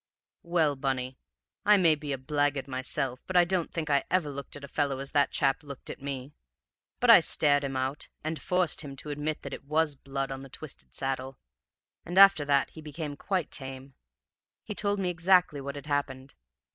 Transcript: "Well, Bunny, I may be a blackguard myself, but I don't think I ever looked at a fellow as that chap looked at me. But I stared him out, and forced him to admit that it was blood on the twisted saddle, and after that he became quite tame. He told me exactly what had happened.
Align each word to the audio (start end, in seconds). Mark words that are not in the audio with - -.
"Well, 0.41 0.75
Bunny, 0.75 1.19
I 1.63 1.77
may 1.77 1.93
be 1.93 2.11
a 2.11 2.17
blackguard 2.17 2.67
myself, 2.67 3.21
but 3.27 3.37
I 3.37 3.45
don't 3.45 3.71
think 3.71 3.87
I 3.91 4.03
ever 4.09 4.31
looked 4.31 4.55
at 4.55 4.63
a 4.63 4.67
fellow 4.67 4.97
as 4.97 5.11
that 5.11 5.29
chap 5.29 5.61
looked 5.61 5.91
at 5.91 6.01
me. 6.01 6.33
But 6.99 7.11
I 7.11 7.19
stared 7.19 7.63
him 7.63 7.77
out, 7.77 8.07
and 8.23 8.41
forced 8.41 8.81
him 8.81 8.95
to 8.95 9.11
admit 9.11 9.43
that 9.43 9.53
it 9.53 9.63
was 9.65 9.93
blood 9.93 10.31
on 10.31 10.41
the 10.41 10.49
twisted 10.49 10.95
saddle, 10.95 11.37
and 12.03 12.17
after 12.17 12.43
that 12.45 12.71
he 12.71 12.81
became 12.81 13.15
quite 13.15 13.51
tame. 13.51 13.93
He 14.63 14.73
told 14.73 14.97
me 14.97 15.11
exactly 15.11 15.61
what 15.61 15.75
had 15.75 15.85
happened. 15.85 16.33